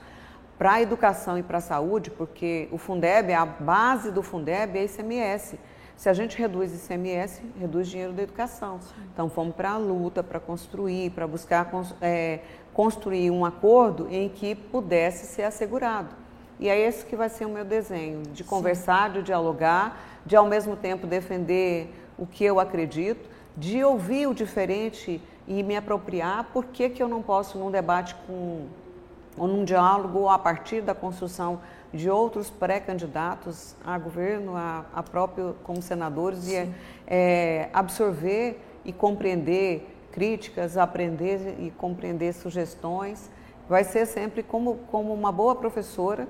[0.59, 4.85] para a educação e para a saúde, porque o Fundeb, a base do Fundeb é
[4.85, 5.59] ICMS.
[5.97, 8.79] Se a gente reduz ICMS, reduz dinheiro da educação.
[9.13, 11.71] Então, fomos para a luta, para construir, para buscar
[12.03, 12.41] é,
[12.73, 16.15] construir um acordo em que pudesse ser assegurado.
[16.59, 19.19] E é esse que vai ser o meu desenho, de conversar, Sim.
[19.19, 25.21] de dialogar, de ao mesmo tempo defender o que eu acredito, de ouvir o diferente
[25.47, 26.45] e me apropriar.
[26.53, 28.67] Por que, que eu não posso, num debate com
[29.37, 31.61] ou num diálogo ou a partir da construção
[31.93, 36.69] de outros pré-candidatos a governo, a, a próprio como senadores, e
[37.07, 43.31] é, absorver e compreender críticas, aprender e compreender sugestões.
[43.69, 46.29] Vai ser sempre como, como uma boa professora,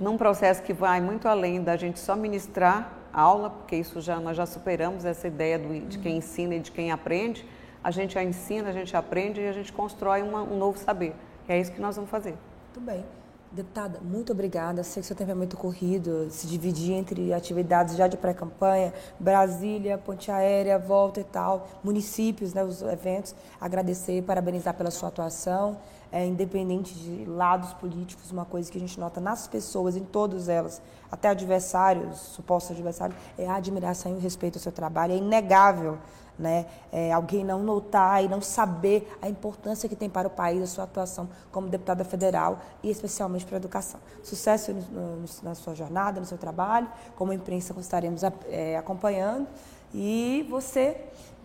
[0.00, 4.36] num processo que vai muito além da gente só ministrar aula, porque isso já nós
[4.36, 7.44] já superamos essa ideia do, de quem ensina e de quem aprende.
[7.82, 11.14] A gente já ensina, a gente aprende e a gente constrói uma, um novo saber.
[11.50, 12.36] É isso que nós vamos fazer.
[12.66, 13.04] Muito bem.
[13.50, 14.84] Deputada, muito obrigada.
[14.84, 19.98] Sei que seu tempo é muito corrido, se dividir entre atividades já de pré-campanha, Brasília,
[19.98, 23.34] Ponte Aérea, volta e tal, municípios, né, os eventos.
[23.60, 25.76] Agradecer e parabenizar pela sua atuação.
[26.12, 30.48] É, independente de lados políticos, uma coisa que a gente nota nas pessoas, em todas
[30.48, 35.12] elas, até adversários, supostos adversários, é a admiração e o respeito ao seu trabalho.
[35.12, 35.98] É inegável
[36.40, 36.66] né?
[36.90, 40.66] É, alguém não notar e não saber a importância que tem para o país a
[40.66, 44.00] sua atuação como deputada federal e especialmente para a educação.
[44.22, 49.46] Sucesso no, no, na sua jornada, no seu trabalho, como imprensa estaremos é, acompanhando
[49.92, 50.96] e você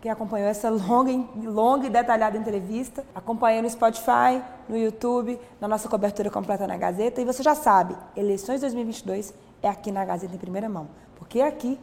[0.02, 1.12] que acompanhou essa longa,
[1.44, 7.22] longa e detalhada entrevista, acompanha no Spotify, no YouTube, na nossa cobertura completa na Gazeta.
[7.22, 9.34] E você já sabe, eleições 2022
[9.64, 10.88] é aqui na Gazeta em primeira mão.
[11.16, 11.80] Porque aqui,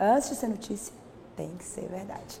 [0.00, 0.94] antes de ser notícia,
[1.36, 2.40] tem que ser verdade.